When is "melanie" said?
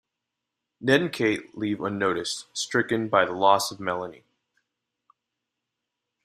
3.79-4.23